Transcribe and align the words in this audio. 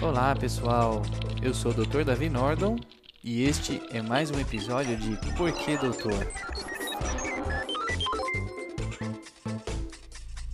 Olá 0.00 0.32
pessoal, 0.36 1.02
eu 1.42 1.52
sou 1.52 1.72
o 1.72 1.74
Dr. 1.74 2.04
Davi 2.04 2.28
Nordon 2.30 2.78
e 3.22 3.42
este 3.42 3.82
é 3.90 4.00
mais 4.00 4.30
um 4.30 4.38
episódio 4.38 4.96
de 4.96 5.16
Por 5.36 5.50
que 5.50 5.76
Doutor? 5.76 6.24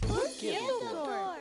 Por 0.01 0.31
que, 0.39 0.59
doutor? 0.59 1.37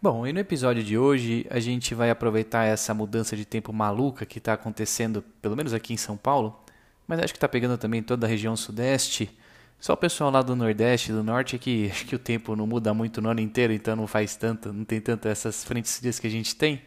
Bom, 0.00 0.26
e 0.26 0.32
no 0.32 0.40
episódio 0.40 0.82
de 0.82 0.96
hoje 0.96 1.46
a 1.50 1.60
gente 1.60 1.94
vai 1.94 2.08
aproveitar 2.08 2.64
essa 2.64 2.94
mudança 2.94 3.36
de 3.36 3.44
tempo 3.44 3.70
maluca 3.70 4.24
que 4.24 4.38
está 4.38 4.54
acontecendo, 4.54 5.22
pelo 5.42 5.54
menos 5.54 5.74
aqui 5.74 5.92
em 5.92 5.98
São 5.98 6.16
Paulo, 6.16 6.58
mas 7.06 7.20
acho 7.20 7.34
que 7.34 7.36
está 7.36 7.48
pegando 7.48 7.76
também 7.76 8.02
toda 8.02 8.26
a 8.26 8.30
região 8.30 8.56
sudeste 8.56 9.30
só 9.80 9.92
o 9.92 9.96
pessoal 9.96 10.30
lá 10.30 10.42
do 10.42 10.56
Nordeste, 10.56 11.12
do 11.12 11.22
Norte, 11.22 11.56
é 11.56 11.58
que 11.58 11.88
acho 11.90 12.04
que 12.06 12.14
o 12.14 12.18
tempo 12.18 12.56
não 12.56 12.66
muda 12.66 12.92
muito 12.92 13.22
no 13.22 13.28
ano 13.28 13.40
inteiro, 13.40 13.72
então 13.72 13.94
não 13.94 14.06
faz 14.06 14.36
tanto, 14.36 14.72
não 14.72 14.84
tem 14.84 15.00
tanto 15.00 15.28
essas 15.28 15.64
frentes 15.64 16.00
dias 16.00 16.18
que 16.18 16.26
a 16.26 16.30
gente 16.30 16.56
tem. 16.56 16.82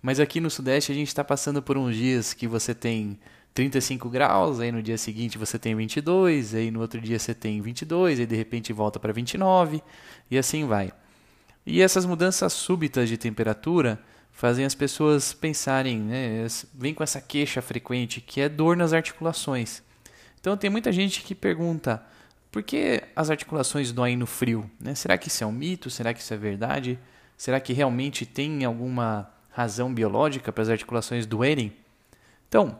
Mas 0.00 0.20
aqui 0.20 0.40
no 0.40 0.48
Sudeste 0.48 0.92
a 0.92 0.94
gente 0.94 1.08
está 1.08 1.24
passando 1.24 1.60
por 1.60 1.76
uns 1.76 1.96
dias 1.96 2.32
que 2.32 2.46
você 2.46 2.74
tem 2.74 3.18
35 3.52 4.08
graus, 4.08 4.60
aí 4.60 4.70
no 4.70 4.80
dia 4.80 4.96
seguinte 4.96 5.36
você 5.36 5.58
tem 5.58 5.74
22, 5.74 6.54
aí 6.54 6.70
no 6.70 6.80
outro 6.80 7.00
dia 7.00 7.18
você 7.18 7.34
tem 7.34 7.60
22, 7.60 8.20
aí 8.20 8.26
de 8.26 8.36
repente 8.36 8.72
volta 8.72 9.00
para 9.00 9.12
29 9.12 9.82
e 10.30 10.38
assim 10.38 10.64
vai. 10.64 10.92
E 11.66 11.82
essas 11.82 12.06
mudanças 12.06 12.52
súbitas 12.52 13.08
de 13.08 13.16
temperatura 13.16 14.00
fazem 14.30 14.64
as 14.64 14.76
pessoas 14.76 15.32
pensarem, 15.32 15.98
né, 15.98 16.46
vem 16.72 16.94
com 16.94 17.02
essa 17.02 17.20
queixa 17.20 17.60
frequente 17.60 18.20
que 18.20 18.40
é 18.40 18.48
dor 18.48 18.76
nas 18.76 18.92
articulações. 18.92 19.82
Então 20.40 20.56
tem 20.56 20.70
muita 20.70 20.92
gente 20.92 21.22
que 21.22 21.34
pergunta: 21.34 22.00
por 22.50 22.62
que 22.62 23.02
as 23.14 23.30
articulações 23.30 23.92
doem 23.92 24.16
no 24.16 24.26
frio? 24.26 24.70
Né? 24.80 24.94
Será 24.94 25.18
que 25.18 25.28
isso 25.28 25.44
é 25.44 25.46
um 25.46 25.52
mito? 25.52 25.90
Será 25.90 26.14
que 26.14 26.20
isso 26.20 26.32
é 26.32 26.36
verdade? 26.36 26.98
Será 27.36 27.60
que 27.60 27.72
realmente 27.72 28.24
tem 28.24 28.64
alguma 28.64 29.30
razão 29.50 29.92
biológica 29.92 30.52
para 30.52 30.62
as 30.62 30.68
articulações 30.68 31.26
doerem? 31.26 31.72
Então, 32.48 32.78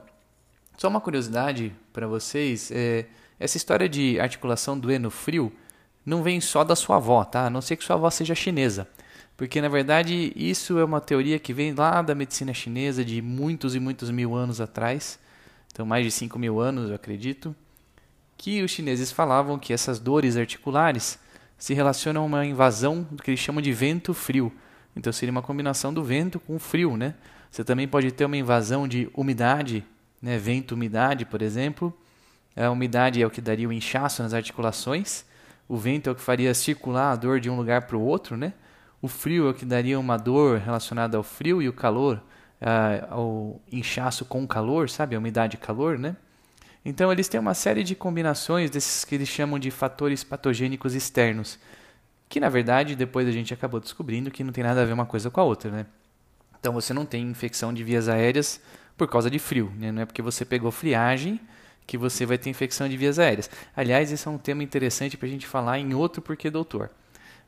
só 0.77 0.89
uma 0.89 1.01
curiosidade 1.01 1.75
para 1.93 2.07
vocês: 2.07 2.71
é, 2.73 3.07
essa 3.39 3.57
história 3.57 3.89
de 3.89 4.19
articulação 4.19 4.79
doer 4.79 4.99
no 4.99 5.11
frio 5.11 5.53
não 6.05 6.23
vem 6.23 6.41
só 6.41 6.65
da 6.65 6.75
sua 6.75 6.97
avó, 6.97 7.23
tá? 7.25 7.47
A 7.47 7.51
não 7.51 7.61
ser 7.61 7.77
que 7.77 7.85
sua 7.85 7.97
avó 7.97 8.09
seja 8.11 8.35
chinesa. 8.35 8.89
Porque 9.37 9.61
na 9.61 9.69
verdade 9.69 10.33
isso 10.35 10.79
é 10.79 10.85
uma 10.85 11.01
teoria 11.01 11.39
que 11.39 11.53
vem 11.53 11.73
lá 11.73 12.03
da 12.03 12.15
medicina 12.15 12.53
chinesa 12.53 13.05
de 13.05 13.23
muitos 13.23 13.75
e 13.75 13.81
muitos 13.81 14.11
mil 14.11 14.35
anos 14.35 14.61
atrás. 14.61 15.19
Então, 15.71 15.87
mais 15.87 16.05
de 16.05 16.11
5 16.11 16.37
mil 16.39 16.59
anos, 16.59 16.89
eu 16.89 16.97
acredito 16.97 17.55
que 18.39 18.63
os 18.63 18.71
chineses 18.71 19.11
falavam 19.11 19.59
que 19.59 19.73
essas 19.73 19.99
dores 19.99 20.37
articulares 20.37 21.19
se 21.59 21.75
relacionam 21.75 22.23
a 22.23 22.25
uma 22.25 22.47
invasão 22.47 23.03
do 23.11 23.21
que 23.21 23.33
eles 23.33 23.41
chamam 23.41 23.61
de 23.61 23.73
vento 23.73 24.15
frio. 24.15 24.53
Então 24.95 25.13
seria 25.13 25.33
uma 25.33 25.43
combinação 25.43 25.93
do 25.93 26.05
vento 26.05 26.39
com 26.39 26.57
frio, 26.59 26.97
né? 26.97 27.15
Você 27.51 27.65
também 27.65 27.89
pode 27.89 28.13
ter 28.13 28.25
uma 28.25 28.37
invasão 28.37 28.87
de 28.87 29.11
umidade, 29.13 29.85
né? 30.23 30.39
vento, 30.39 30.73
umidade, 30.73 31.25
por 31.25 31.43
exemplo. 31.43 31.93
A 32.57 32.71
umidade 32.71 33.21
é 33.21 33.27
o 33.27 33.31
que 33.31 33.41
daria 33.41 33.69
o 33.69 33.73
inchaço 33.73 34.23
nas 34.23 34.33
articulações. 34.33 35.25
O 35.69 35.77
vento 35.77 36.09
é 36.09 36.13
o 36.13 36.15
que 36.15 36.21
faria 36.21 36.55
circular 36.55 37.13
a 37.13 37.17
dor 37.17 37.41
de 37.41 37.51
um 37.51 37.57
lugar 37.57 37.83
para 37.83 37.97
o 37.97 38.03
outro, 38.03 38.37
né? 38.37 38.53
O 39.03 39.09
frio 39.09 39.49
é 39.49 39.51
o 39.51 39.55
que 39.55 39.65
daria 39.65 39.99
uma 39.99 40.17
dor 40.17 40.59
relacionada 40.59 41.17
ao 41.17 41.23
frio 41.23 41.61
e 41.61 41.69
o 41.69 41.73
calor 41.73 42.23
uh, 42.61 43.07
ao 43.11 43.61
inchaço 43.71 44.25
com 44.25 44.47
calor, 44.47 44.89
sabe? 44.89 45.17
A 45.17 45.19
umidade 45.19 45.57
e 45.57 45.59
calor, 45.59 45.99
né? 45.99 46.17
Então, 46.89 47.13
eles 47.13 47.29
têm 47.29 47.39
uma 47.39 47.53
série 47.53 47.85
de 47.85 47.95
combinações 47.95 48.71
desses 48.71 49.05
que 49.05 49.15
eles 49.15 49.29
chamam 49.29 49.59
de 49.59 49.71
fatores 49.71 50.25
patogênicos 50.25 50.95
externos, 50.95 51.59
que 52.31 52.41
na 52.41 52.49
verdade 52.49 52.97
depois 52.97 53.29
a 53.29 53.31
gente 53.31 53.53
acabou 53.53 53.79
descobrindo 53.79 54.31
que 54.31 54.43
não 54.43 54.55
tem 54.55 54.65
nada 54.65 54.81
a 54.81 54.87
ver 54.87 54.95
uma 54.95 55.05
coisa 55.05 55.31
com 55.31 55.39
a 55.39 55.45
outra, 55.45 55.71
né? 55.71 55.87
Então, 56.59 56.73
você 56.73 56.95
não 56.95 57.05
tem 57.05 57.29
infecção 57.29 57.75
de 57.75 57.85
vias 57.85 58.09
aéreas 58.09 58.59
por 58.97 59.07
causa 59.07 59.31
de 59.31 59.39
frio, 59.39 59.71
né? 59.79 59.93
Não 59.93 60.01
é 60.01 60.07
porque 60.07 60.23
você 60.23 60.47
pegou 60.47 60.71
friagem 60.71 61.39
que 61.87 61.99
você 61.99 62.25
vai 62.25 62.39
ter 62.39 62.49
infecção 62.49 62.89
de 62.89 62.97
vias 62.97 63.19
aéreas. 63.19 63.51
Aliás, 63.77 64.11
esse 64.11 64.27
é 64.27 64.31
um 64.31 64.39
tema 64.39 64.63
interessante 64.63 65.15
para 65.15 65.29
a 65.29 65.31
gente 65.31 65.47
falar 65.47 65.79
em 65.79 65.93
outro 65.93 66.23
Porquê 66.23 66.49
Doutor. 66.49 66.89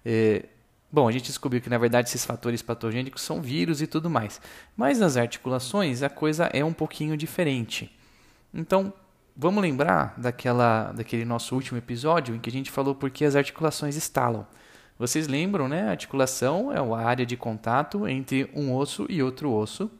É, 0.05 0.45
bom, 0.93 1.09
a 1.09 1.13
gente 1.13 1.25
descobriu 1.25 1.63
que 1.63 1.71
na 1.71 1.79
verdade 1.79 2.11
esses 2.11 2.27
fatores 2.27 2.61
patogênicos 2.61 3.23
são 3.23 3.41
vírus 3.41 3.81
e 3.81 3.87
tudo 3.87 4.11
mais. 4.11 4.39
Mas 4.77 4.99
nas 4.99 5.17
articulações 5.17 6.03
a 6.03 6.11
coisa 6.11 6.51
é 6.53 6.63
um 6.63 6.75
pouquinho 6.75 7.17
diferente. 7.17 7.91
Então, 8.53 8.93
Vamos 9.37 9.63
lembrar 9.63 10.15
daquela, 10.17 10.93
daquele 10.93 11.25
nosso 11.25 11.55
último 11.55 11.79
episódio 11.79 12.35
em 12.35 12.39
que 12.39 12.51
a 12.51 12.53
gente 12.53 12.71
falou 12.71 12.95
por 12.95 13.11
que 13.11 13.25
as 13.25 13.37
articulações 13.37 13.97
estalam. 13.97 14.47
Vocês 14.99 15.29
lembram, 15.29 15.67
né? 15.67 15.89
A 15.89 15.91
articulação 15.93 16.71
é 16.71 16.79
a 16.79 17.07
área 17.07 17.25
de 17.25 17.37
contato 17.37 18.07
entre 18.07 18.51
um 18.55 18.75
osso 18.75 19.07
e 19.09 19.23
outro 19.23 19.51
osso. 19.51 19.91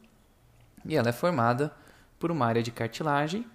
E 0.85 0.95
ela 0.95 1.09
é 1.09 1.11
formada 1.11 1.73
por 2.19 2.29
uma 2.29 2.45
área 2.45 2.61
de 2.61 2.71
cartilagem 2.71 3.45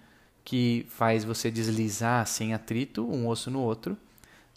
que 0.43 0.85
faz 0.89 1.23
você 1.23 1.49
deslizar 1.49 2.25
sem 2.27 2.53
atrito 2.53 3.05
um 3.09 3.27
osso 3.27 3.49
no 3.51 3.61
outro, 3.61 3.97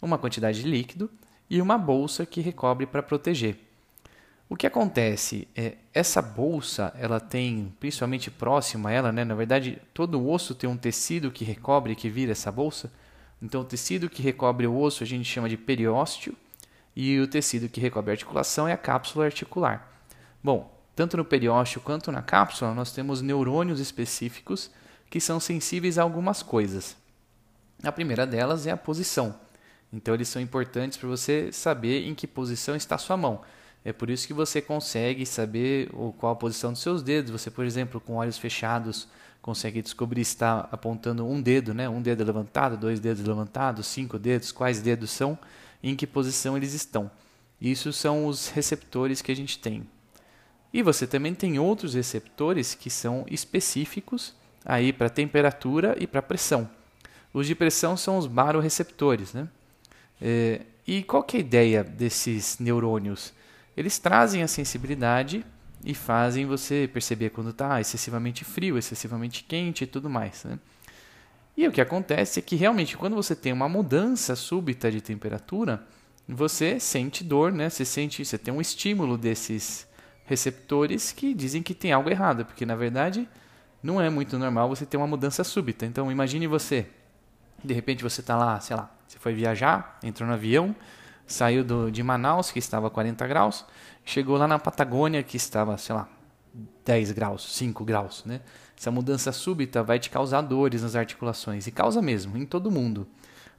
uma 0.01 0.17
quantidade 0.17 0.61
de 0.61 0.69
líquido 0.69 1.09
e 1.49 1.61
uma 1.61 1.77
bolsa 1.77 2.25
que 2.25 2.41
recobre 2.41 2.85
para 2.85 3.03
proteger. 3.03 3.70
O 4.51 4.57
que 4.57 4.67
acontece 4.67 5.47
é 5.55 5.75
essa 5.93 6.21
bolsa, 6.21 6.93
ela 6.99 7.21
tem, 7.21 7.73
principalmente 7.79 8.29
próxima 8.29 8.89
a 8.89 8.91
ela, 8.91 9.09
né? 9.09 9.23
Na 9.23 9.33
verdade, 9.33 9.81
todo 9.93 10.19
o 10.19 10.29
osso 10.29 10.53
tem 10.53 10.69
um 10.69 10.75
tecido 10.75 11.31
que 11.31 11.45
recobre, 11.45 11.95
que 11.95 12.09
vira 12.09 12.33
essa 12.33 12.51
bolsa. 12.51 12.91
Então, 13.41 13.61
o 13.61 13.63
tecido 13.63 14.09
que 14.09 14.21
recobre 14.21 14.67
o 14.67 14.77
osso 14.77 15.05
a 15.05 15.07
gente 15.07 15.23
chama 15.23 15.47
de 15.47 15.55
periósteo 15.55 16.35
e 16.93 17.17
o 17.21 17.29
tecido 17.29 17.69
que 17.69 17.79
recobre 17.79 18.11
a 18.11 18.13
articulação 18.13 18.67
é 18.67 18.73
a 18.73 18.77
cápsula 18.77 19.23
articular. 19.23 19.89
Bom, 20.43 20.77
tanto 20.97 21.15
no 21.15 21.23
periósteo 21.23 21.79
quanto 21.79 22.11
na 22.11 22.21
cápsula, 22.21 22.73
nós 22.73 22.91
temos 22.91 23.21
neurônios 23.21 23.79
específicos 23.79 24.69
que 25.09 25.21
são 25.21 25.39
sensíveis 25.39 25.97
a 25.97 26.03
algumas 26.03 26.43
coisas. 26.43 26.97
A 27.81 27.91
primeira 27.93 28.27
delas 28.27 28.67
é 28.67 28.71
a 28.71 28.75
posição. 28.75 29.33
Então, 29.93 30.13
eles 30.13 30.27
são 30.27 30.41
importantes 30.41 30.97
para 30.97 31.07
você 31.07 31.53
saber 31.53 32.05
em 32.05 32.13
que 32.13 32.27
posição 32.27 32.75
está 32.75 32.97
sua 32.97 33.15
mão. 33.15 33.39
É 33.83 33.91
por 33.91 34.09
isso 34.09 34.27
que 34.27 34.33
você 34.33 34.61
consegue 34.61 35.25
saber 35.25 35.89
qual 36.17 36.33
a 36.33 36.35
posição 36.35 36.71
dos 36.71 36.81
seus 36.81 37.01
dedos. 37.01 37.31
Você, 37.31 37.49
por 37.49 37.65
exemplo, 37.65 37.99
com 37.99 38.15
olhos 38.15 38.37
fechados, 38.37 39.07
consegue 39.41 39.81
descobrir 39.81 40.23
se 40.23 40.33
está 40.33 40.67
apontando 40.71 41.25
um 41.25 41.41
dedo, 41.41 41.73
né? 41.73 41.89
um 41.89 42.01
dedo 42.01 42.23
levantado, 42.23 42.77
dois 42.77 42.99
dedos 42.99 43.23
levantados, 43.25 43.87
cinco 43.87 44.19
dedos, 44.19 44.51
quais 44.51 44.81
dedos 44.81 45.09
são, 45.09 45.37
em 45.81 45.95
que 45.95 46.05
posição 46.05 46.55
eles 46.55 46.73
estão. 46.73 47.09
Isso 47.59 47.91
são 47.91 48.27
os 48.27 48.49
receptores 48.49 49.21
que 49.21 49.31
a 49.31 49.35
gente 49.35 49.57
tem. 49.57 49.87
E 50.73 50.81
você 50.81 51.05
também 51.05 51.33
tem 51.33 51.59
outros 51.59 51.95
receptores 51.95 52.75
que 52.75 52.89
são 52.89 53.25
específicos 53.29 54.33
aí 54.63 54.93
para 54.93 55.09
temperatura 55.09 55.95
e 55.99 56.05
para 56.05 56.21
pressão. 56.21 56.69
Os 57.33 57.47
de 57.47 57.55
pressão 57.55 57.97
são 57.97 58.17
os 58.17 58.27
baroreceptores. 58.27 59.33
Né? 59.33 59.47
É, 60.21 60.61
e 60.85 61.03
qual 61.03 61.23
que 61.23 61.37
é 61.37 61.39
a 61.39 61.41
ideia 61.41 61.83
desses 61.83 62.59
neurônios? 62.59 63.33
Eles 63.75 63.97
trazem 63.99 64.43
a 64.43 64.47
sensibilidade 64.47 65.45
e 65.83 65.93
fazem 65.93 66.45
você 66.45 66.89
perceber 66.91 67.29
quando 67.31 67.49
está 67.49 67.79
excessivamente 67.81 68.43
frio, 68.43 68.77
excessivamente 68.77 69.43
quente 69.43 69.83
e 69.83 69.87
tudo 69.87 70.09
mais. 70.09 70.43
Né? 70.43 70.59
E 71.55 71.67
o 71.67 71.71
que 71.71 71.81
acontece 71.81 72.39
é 72.39 72.41
que 72.41 72.55
realmente 72.55 72.97
quando 72.97 73.15
você 73.15 73.35
tem 73.35 73.51
uma 73.51 73.67
mudança 73.67 74.35
súbita 74.35 74.91
de 74.91 75.01
temperatura, 75.01 75.83
você 76.27 76.79
sente 76.79 77.23
dor, 77.23 77.51
né? 77.51 77.69
Você 77.69 77.83
sente, 77.83 78.23
você 78.23 78.37
tem 78.37 78.53
um 78.53 78.61
estímulo 78.61 79.17
desses 79.17 79.87
receptores 80.25 81.11
que 81.11 81.33
dizem 81.33 81.61
que 81.61 81.73
tem 81.73 81.91
algo 81.91 82.09
errado, 82.09 82.45
porque 82.45 82.65
na 82.65 82.75
verdade 82.75 83.27
não 83.83 83.99
é 83.99 84.09
muito 84.09 84.37
normal 84.37 84.69
você 84.69 84.85
ter 84.85 84.97
uma 84.97 85.07
mudança 85.07 85.43
súbita. 85.43 85.85
Então 85.85 86.11
imagine 86.11 86.47
você, 86.47 86.87
de 87.63 87.73
repente 87.73 88.03
você 88.03 88.21
está 88.21 88.37
lá, 88.37 88.59
sei 88.59 88.75
lá, 88.75 88.89
você 89.07 89.19
foi 89.19 89.33
viajar, 89.33 89.99
entrou 90.03 90.27
no 90.27 90.33
avião, 90.33 90.75
saiu 91.31 91.63
do, 91.63 91.89
de 91.91 92.03
Manaus, 92.03 92.51
que 92.51 92.59
estava 92.59 92.89
40 92.89 93.25
graus, 93.27 93.65
chegou 94.05 94.37
lá 94.37 94.47
na 94.47 94.59
Patagônia, 94.59 95.23
que 95.23 95.37
estava, 95.37 95.77
sei 95.77 95.95
lá, 95.95 96.07
10 96.85 97.11
graus, 97.11 97.55
5 97.55 97.83
graus. 97.83 98.23
Né? 98.25 98.41
Essa 98.77 98.91
mudança 98.91 99.31
súbita 99.31 99.81
vai 99.81 99.97
te 99.97 100.09
causar 100.09 100.41
dores 100.41 100.83
nas 100.83 100.95
articulações, 100.95 101.67
e 101.67 101.71
causa 101.71 102.01
mesmo, 102.01 102.37
em 102.37 102.45
todo 102.45 102.69
mundo. 102.69 103.07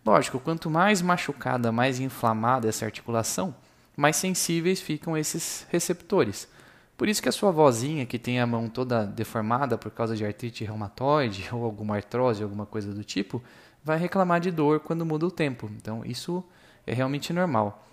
Lógico, 0.05 0.41
quanto 0.41 0.69
mais 0.69 1.01
machucada, 1.01 1.71
mais 1.71 2.01
inflamada 2.01 2.69
essa 2.69 2.85
articulação, 2.85 3.55
mais 3.97 4.17
sensíveis 4.17 4.81
ficam 4.81 5.17
esses 5.17 5.67
receptores. 5.71 6.49
Por 6.97 7.09
isso 7.09 7.23
que 7.23 7.29
a 7.29 7.33
sua 7.33 7.51
vozinha, 7.51 8.07
que 8.07 8.19
tem 8.19 8.41
a 8.41 8.47
mão 8.47 8.69
toda 8.69 9.05
deformada 9.07 9.79
por 9.79 9.91
causa 9.91 10.17
de 10.17 10.25
artrite 10.25 10.65
reumatoide 10.65 11.49
ou 11.53 11.65
alguma 11.65 11.97
artrose, 11.97 12.43
alguma 12.43 12.67
coisa 12.67 12.93
do 12.93 13.03
tipo, 13.03 13.43
vai 13.83 13.99
reclamar 13.99 14.41
de 14.41 14.51
dor 14.51 14.81
quando 14.81 15.07
muda 15.07 15.27
o 15.27 15.31
tempo. 15.31 15.71
Então, 15.77 16.05
isso 16.05 16.45
é 16.87 16.93
realmente 16.93 17.33
normal. 17.33 17.87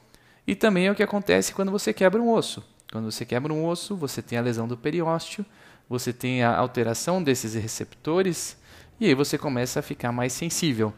E 0.45 0.55
também 0.55 0.87
é 0.87 0.91
o 0.91 0.95
que 0.95 1.03
acontece 1.03 1.53
quando 1.53 1.71
você 1.71 1.93
quebra 1.93 2.21
um 2.21 2.31
osso. 2.31 2.63
Quando 2.91 3.11
você 3.11 3.25
quebra 3.25 3.53
um 3.53 3.65
osso, 3.67 3.95
você 3.95 4.21
tem 4.21 4.37
a 4.37 4.41
lesão 4.41 4.67
do 4.67 4.75
periósteo, 4.75 5.45
você 5.87 6.11
tem 6.11 6.43
a 6.43 6.55
alteração 6.55 7.21
desses 7.21 7.53
receptores 7.53 8.57
e 8.99 9.05
aí 9.05 9.13
você 9.13 9.37
começa 9.37 9.79
a 9.79 9.83
ficar 9.83 10.11
mais 10.11 10.33
sensível. 10.33 10.93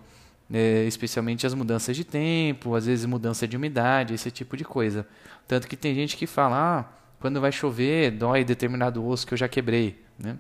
é, 0.54 0.84
especialmente 0.84 1.48
as 1.48 1.54
mudanças 1.54 1.96
de 1.96 2.04
tempo, 2.04 2.76
às 2.76 2.86
vezes 2.86 3.06
mudança 3.06 3.48
de 3.48 3.56
umidade, 3.56 4.14
esse 4.14 4.30
tipo 4.30 4.58
de 4.58 4.66
coisa. 4.66 5.08
Tanto 5.48 5.68
que 5.68 5.78
tem 5.78 5.96
gente 5.96 6.18
que 6.18 6.28
fala, 6.28 6.80
ah, 6.80 6.86
quando 7.20 7.40
vai 7.40 7.52
chover, 7.52 8.12
dói 8.12 8.44
determinado 8.44 9.06
osso 9.06 9.26
que 9.26 9.34
eu 9.34 9.38
já 9.38 9.48
quebrei. 9.48 10.04
Né? 10.20 10.38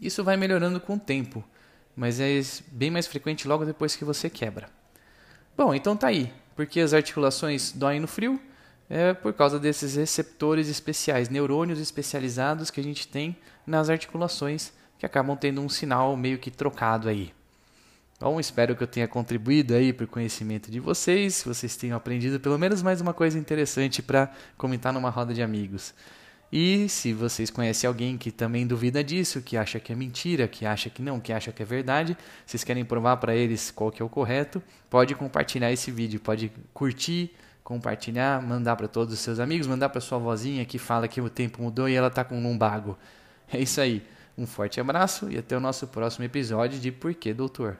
Isso 0.00 0.24
vai 0.24 0.36
melhorando 0.36 0.80
com 0.80 0.94
o 0.94 0.98
tempo, 0.98 1.44
mas 1.94 2.20
é 2.20 2.40
bem 2.68 2.90
mais 2.90 3.06
frequente 3.06 3.46
logo 3.46 3.64
depois 3.66 3.94
que 3.94 4.04
você 4.04 4.30
quebra. 4.30 4.70
Bom, 5.56 5.74
então 5.74 5.96
tá 5.96 6.06
aí. 6.08 6.32
Porque 6.54 6.80
as 6.80 6.92
articulações 6.92 7.72
doem 7.72 8.00
no 8.00 8.06
frio? 8.06 8.40
É 8.88 9.14
por 9.14 9.32
causa 9.32 9.58
desses 9.58 9.96
receptores 9.96 10.68
especiais, 10.68 11.28
neurônios 11.28 11.80
especializados 11.80 12.70
que 12.70 12.80
a 12.80 12.84
gente 12.84 13.08
tem 13.08 13.36
nas 13.66 13.88
articulações 13.88 14.72
que 14.98 15.06
acabam 15.06 15.36
tendo 15.36 15.60
um 15.60 15.68
sinal 15.68 16.16
meio 16.16 16.38
que 16.38 16.50
trocado 16.50 17.08
aí. 17.08 17.32
Bom, 18.20 18.38
espero 18.38 18.76
que 18.76 18.82
eu 18.84 18.86
tenha 18.86 19.08
contribuído 19.08 19.74
aí 19.74 19.92
para 19.92 20.04
o 20.04 20.08
conhecimento 20.08 20.70
de 20.70 20.78
vocês, 20.78 21.42
que 21.42 21.48
vocês 21.48 21.74
tenham 21.74 21.96
aprendido 21.96 22.38
pelo 22.38 22.56
menos 22.56 22.80
mais 22.80 23.00
uma 23.00 23.12
coisa 23.12 23.36
interessante 23.36 24.00
para 24.00 24.30
comentar 24.56 24.92
numa 24.92 25.10
roda 25.10 25.34
de 25.34 25.42
amigos. 25.42 25.92
E 26.52 26.86
se 26.86 27.14
vocês 27.14 27.48
conhecem 27.48 27.88
alguém 27.88 28.18
que 28.18 28.30
também 28.30 28.66
duvida 28.66 29.02
disso, 29.02 29.40
que 29.40 29.56
acha 29.56 29.80
que 29.80 29.90
é 29.90 29.96
mentira, 29.96 30.46
que 30.46 30.66
acha 30.66 30.90
que 30.90 31.00
não, 31.00 31.18
que 31.18 31.32
acha 31.32 31.50
que 31.50 31.62
é 31.62 31.64
verdade, 31.64 32.14
vocês 32.44 32.62
querem 32.62 32.84
provar 32.84 33.16
para 33.16 33.34
eles 33.34 33.70
qual 33.70 33.90
que 33.90 34.02
é 34.02 34.04
o 34.04 34.08
correto, 34.08 34.62
pode 34.90 35.14
compartilhar 35.14 35.72
esse 35.72 35.90
vídeo, 35.90 36.20
pode 36.20 36.52
curtir, 36.74 37.34
compartilhar, 37.64 38.42
mandar 38.42 38.76
para 38.76 38.86
todos 38.86 39.14
os 39.14 39.20
seus 39.20 39.40
amigos, 39.40 39.66
mandar 39.66 39.88
para 39.88 40.00
sua 40.02 40.18
vozinha 40.18 40.66
que 40.66 40.78
fala 40.78 41.08
que 41.08 41.22
o 41.22 41.30
tempo 41.30 41.62
mudou 41.62 41.88
e 41.88 41.94
ela 41.94 42.08
está 42.08 42.22
com 42.22 42.36
um 42.36 42.42
lumbago. 42.42 42.98
É 43.50 43.58
isso 43.58 43.80
aí. 43.80 44.02
Um 44.36 44.46
forte 44.46 44.78
abraço 44.78 45.30
e 45.30 45.38
até 45.38 45.56
o 45.56 45.60
nosso 45.60 45.86
próximo 45.86 46.24
episódio 46.26 46.78
de 46.78 46.92
Porquê 46.92 47.32
Doutor. 47.32 47.78